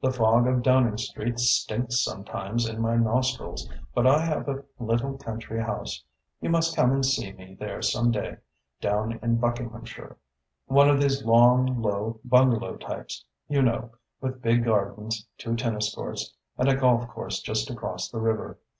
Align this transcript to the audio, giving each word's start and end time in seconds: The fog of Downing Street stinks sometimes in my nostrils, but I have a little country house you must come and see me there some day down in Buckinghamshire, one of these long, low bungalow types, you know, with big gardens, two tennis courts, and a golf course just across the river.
The 0.00 0.10
fog 0.10 0.48
of 0.48 0.64
Downing 0.64 0.98
Street 0.98 1.38
stinks 1.38 2.00
sometimes 2.02 2.68
in 2.68 2.80
my 2.82 2.96
nostrils, 2.96 3.70
but 3.94 4.08
I 4.08 4.24
have 4.26 4.48
a 4.48 4.64
little 4.80 5.16
country 5.16 5.62
house 5.62 6.02
you 6.40 6.50
must 6.50 6.74
come 6.74 6.90
and 6.90 7.06
see 7.06 7.32
me 7.32 7.54
there 7.54 7.80
some 7.80 8.10
day 8.10 8.38
down 8.80 9.20
in 9.22 9.36
Buckinghamshire, 9.36 10.16
one 10.66 10.90
of 10.90 11.00
these 11.00 11.24
long, 11.24 11.80
low 11.80 12.18
bungalow 12.24 12.76
types, 12.76 13.24
you 13.48 13.62
know, 13.62 13.92
with 14.20 14.42
big 14.42 14.64
gardens, 14.64 15.24
two 15.36 15.54
tennis 15.54 15.94
courts, 15.94 16.34
and 16.56 16.68
a 16.68 16.74
golf 16.74 17.06
course 17.06 17.40
just 17.40 17.70
across 17.70 18.10
the 18.10 18.18
river. 18.18 18.58